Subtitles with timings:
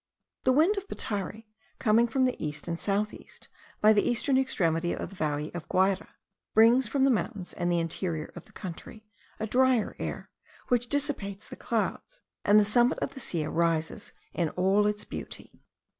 [0.45, 1.43] The wind of Petare
[1.77, 3.49] coming from the east and south east,
[3.81, 6.09] by the eastern extremity of the valley of the Guayra,
[6.55, 9.05] brings from the mountains and the interior of the country,
[9.39, 10.31] a drier air,
[10.69, 15.61] which dissipates the clouds, and the summit of the Silla rises in all its beauty.